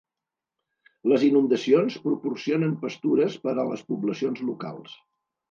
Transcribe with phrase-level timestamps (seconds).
[1.11, 4.99] Les inundacions proporcionen pastures per a les poblacions locals.